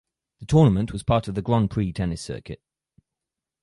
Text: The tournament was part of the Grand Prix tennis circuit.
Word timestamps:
The 0.39 0.47
tournament 0.47 0.91
was 0.91 1.03
part 1.03 1.27
of 1.27 1.35
the 1.35 1.43
Grand 1.43 1.69
Prix 1.69 1.93
tennis 1.93 2.23
circuit. 2.23 2.59